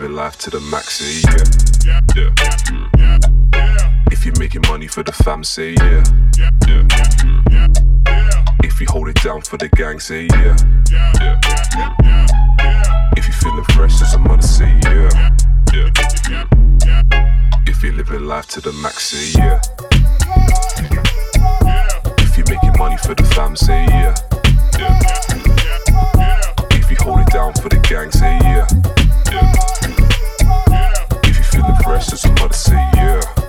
living 0.00 0.16
life 0.16 0.38
to 0.38 0.48
the 0.48 0.60
max, 0.60 0.98
say 0.98 1.20
yeah. 1.84 2.00
Yeah. 2.16 2.30
Mm. 2.72 2.88
If 4.10 4.24
you're 4.24 4.38
making 4.38 4.62
money 4.66 4.86
for 4.86 5.02
the 5.02 5.12
fam, 5.12 5.44
say 5.44 5.74
yeah. 5.74 6.02
Yeah. 6.38 6.48
Mm. 6.64 6.88
If 8.64 8.80
you 8.80 8.86
hold 8.88 9.08
it 9.08 9.16
down 9.16 9.42
for 9.42 9.58
the 9.58 9.68
gang, 9.76 10.00
say 10.00 10.26
yeah. 10.32 10.56
Yeah. 10.90 11.12
Mm. 12.00 12.26
If 13.18 13.26
you're 13.26 13.34
feeling 13.34 13.64
fresh 13.74 14.00
as 14.00 14.14
a 14.14 14.18
mother, 14.18 14.40
say 14.40 14.72
yeah. 14.84 15.10
Yeah. 15.74 15.90
Mm. 15.92 17.68
If 17.68 17.82
you're 17.82 17.92
living 17.92 18.24
life 18.24 18.46
to 18.54 18.62
the 18.62 18.72
max, 18.72 19.10
say 19.10 19.38
yeah. 19.38 19.60
If 22.18 22.38
you're 22.38 22.48
making 22.48 22.72
money 22.78 22.96
for 22.96 23.14
the 23.14 23.24
fam, 23.34 23.54
say 23.54 23.84
yeah. 23.84 24.14
Yeah. 24.78 24.98
If 26.70 26.90
you 26.90 26.96
hold 27.00 27.20
it 27.20 27.28
down 27.28 27.52
for 27.54 27.68
the 27.68 27.76
gang, 27.86 28.10
say 28.10 28.38
yeah. 28.44 28.66
Yeah. 29.30 29.59
If 31.92 32.12
you 32.12 32.12
feeling 32.12 32.12
fresh 32.12 32.12
as 32.12 32.24
a 32.24 32.28
mother, 32.34 32.54
say. 32.54 32.90
Yeah. 32.94 33.39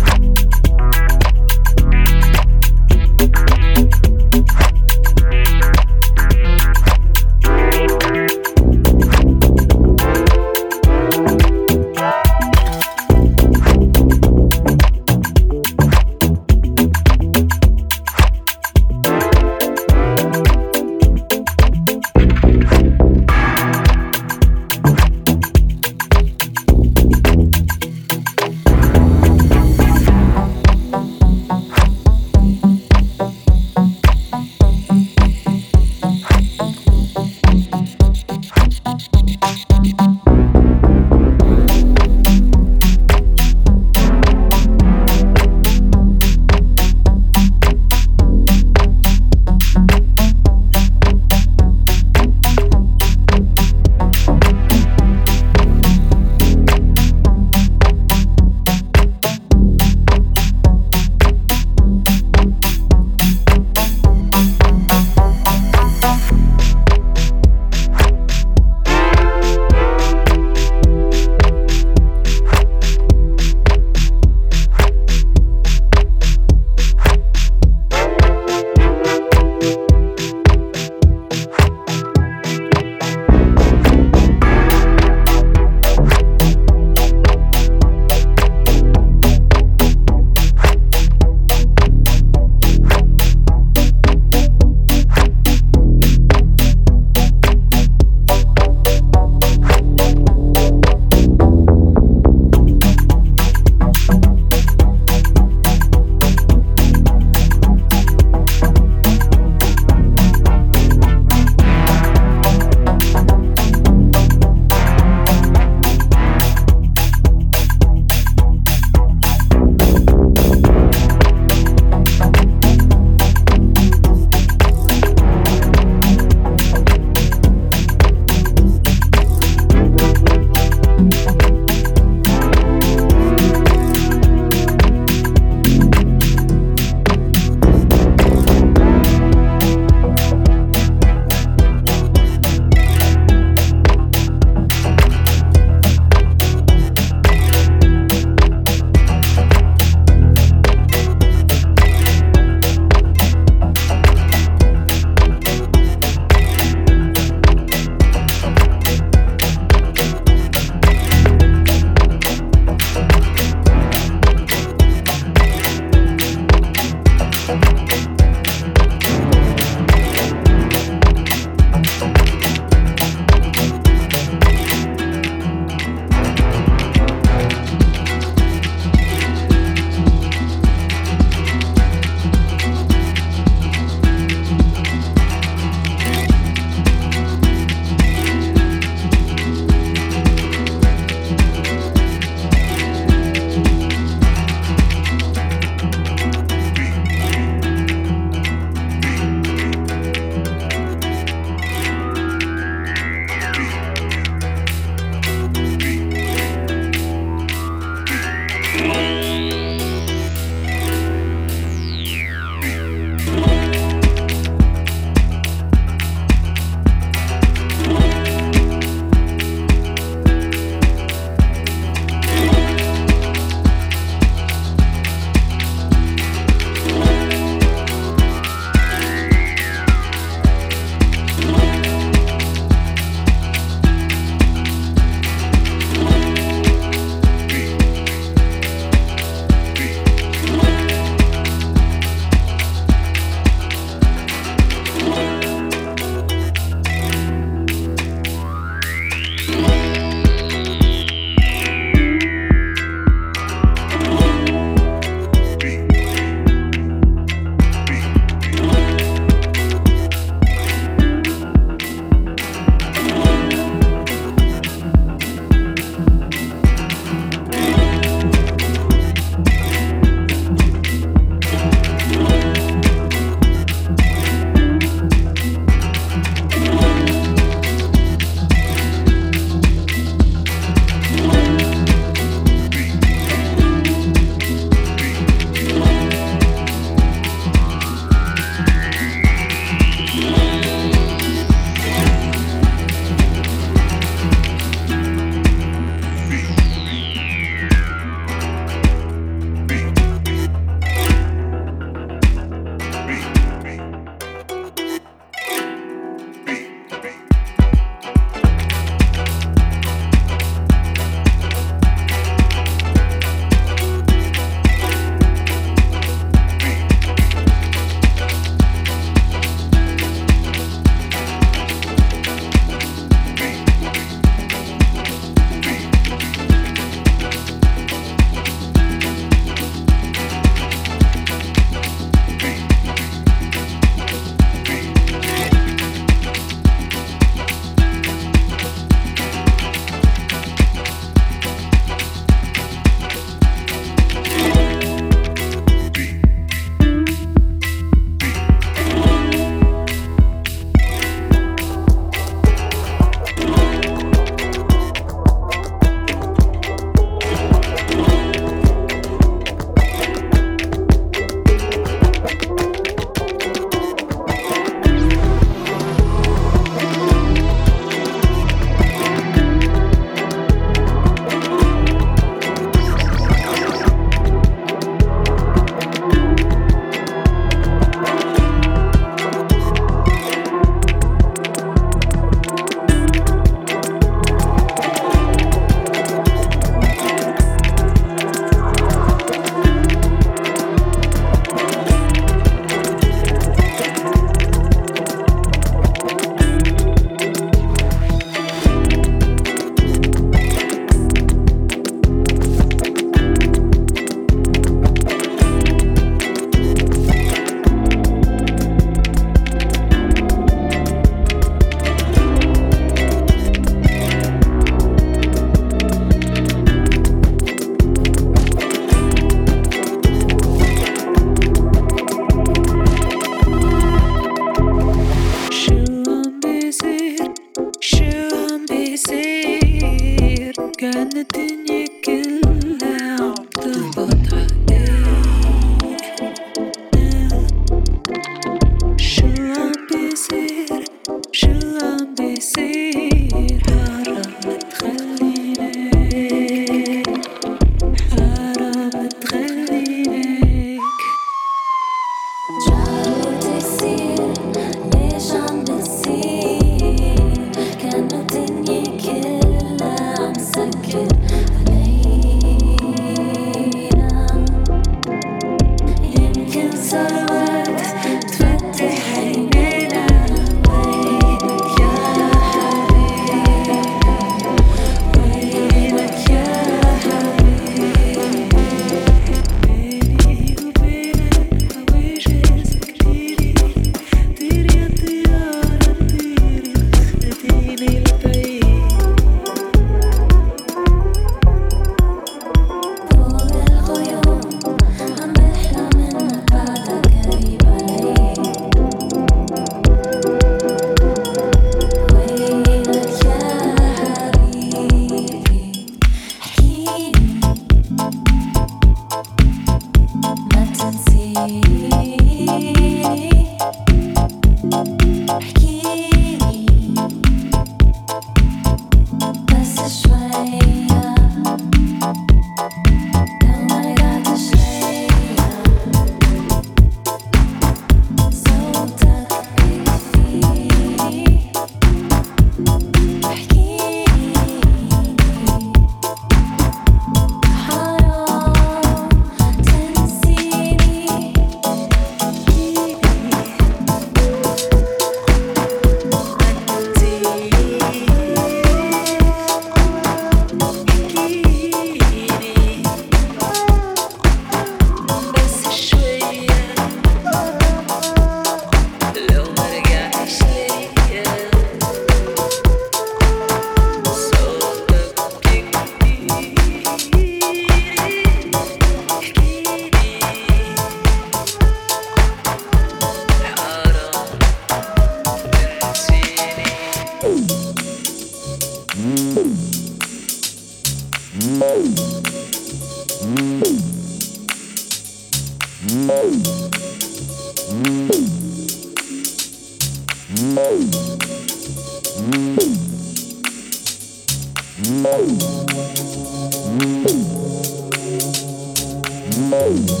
Move. 599.51 600.00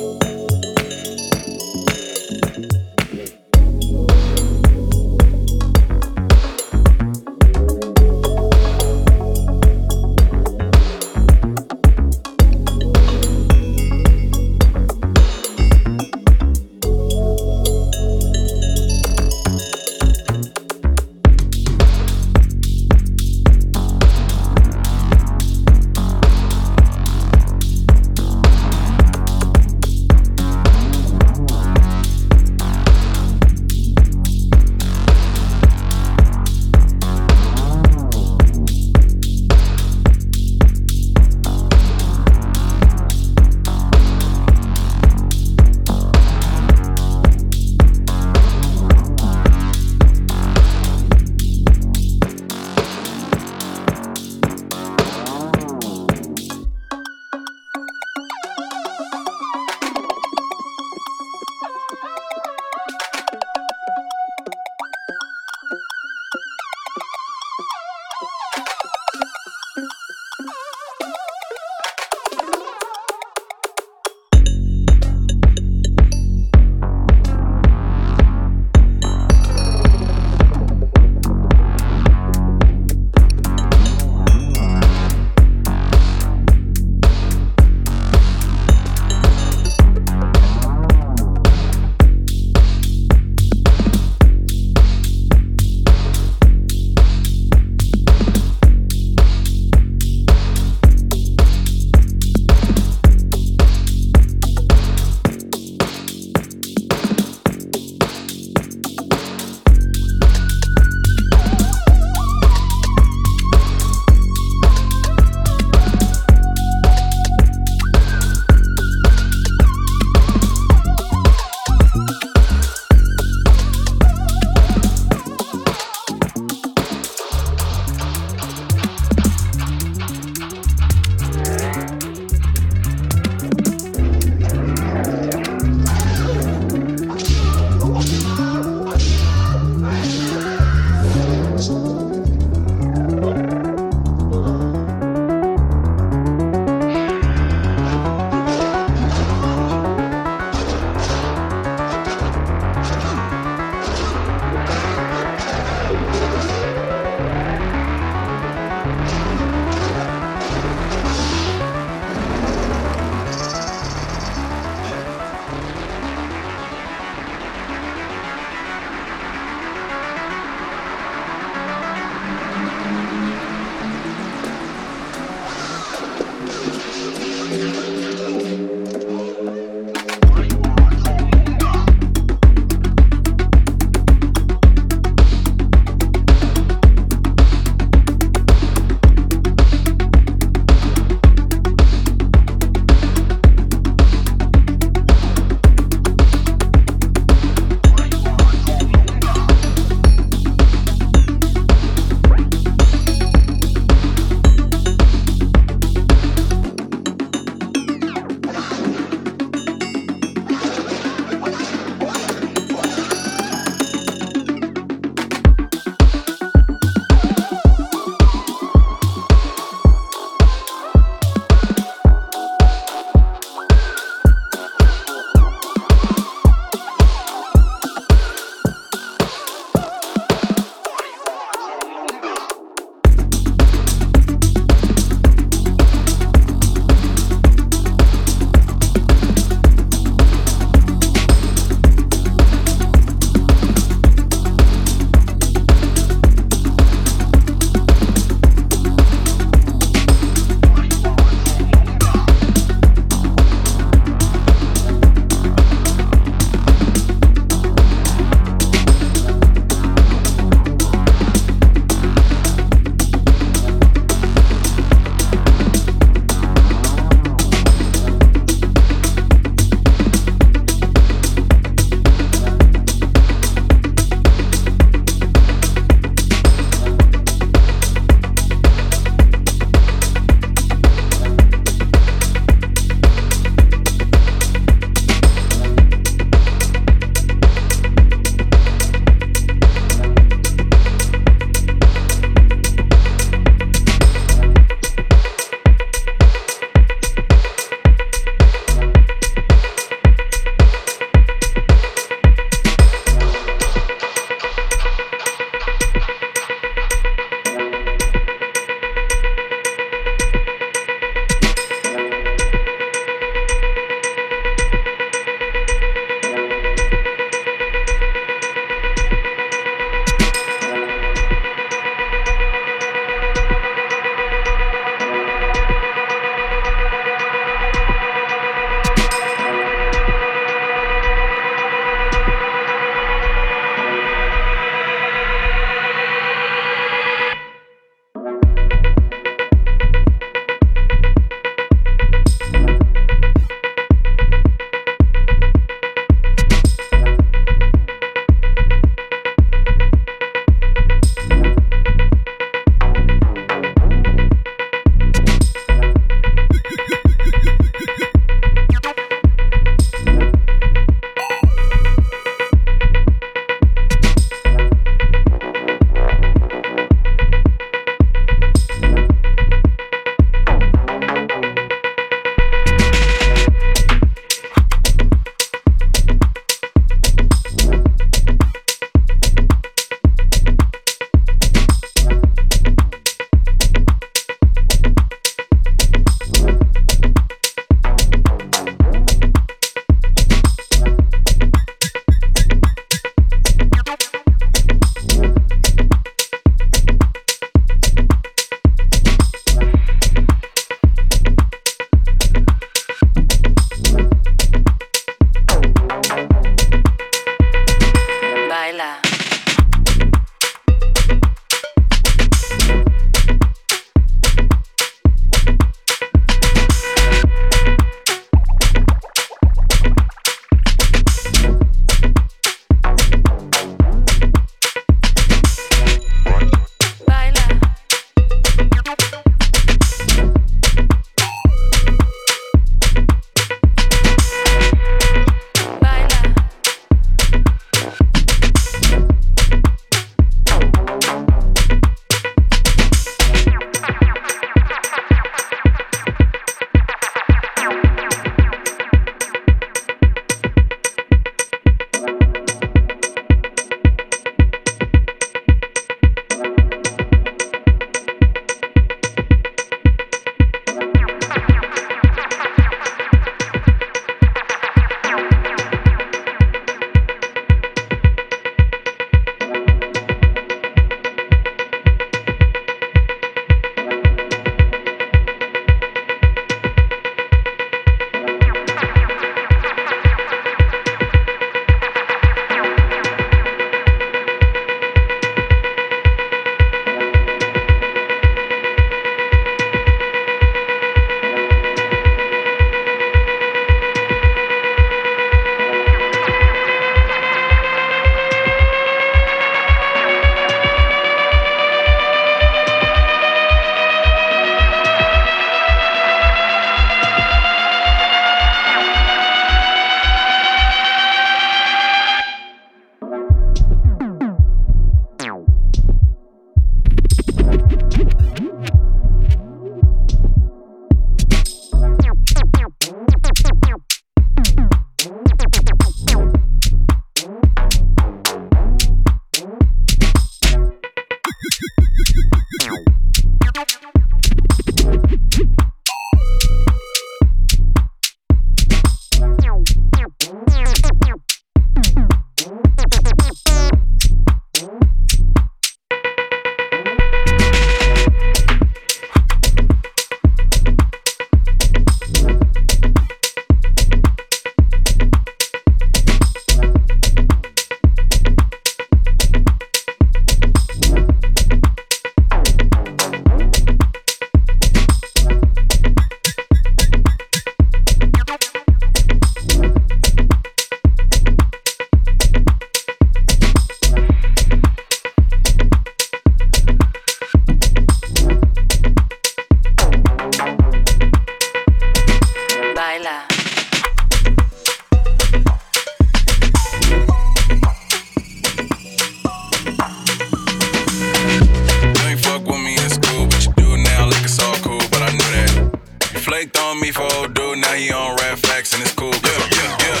on 596.70 596.80
me 596.80 596.92
for 596.92 597.02
old 597.14 597.34
dude, 597.34 597.58
now 597.58 597.72
he 597.72 597.90
on 597.90 598.16
rap 598.16 598.38
facts 598.38 598.72
and 598.74 598.82
it's 598.82 598.94
cool. 598.94 599.10
Yeah, 599.10 599.48
yeah, 599.56 599.76
yeah. 599.84 600.00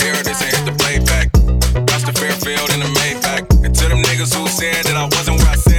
Here 0.00 0.22
this 0.22 0.40
and 0.42 0.50
hit 0.54 0.64
the 0.64 0.74
playback. 0.78 1.32
Watch 1.90 2.04
the 2.04 2.12
Fairfield 2.12 2.70
in 2.70 2.80
the 2.80 2.90
Maybach. 2.98 3.64
And 3.64 3.74
to 3.74 3.88
them 3.88 3.98
niggas 4.02 4.34
who 4.34 4.46
said 4.46 4.84
that 4.84 4.96
I 4.96 5.04
wasn't 5.04 5.38
where 5.38 5.48
I 5.48 5.56
said. 5.56 5.71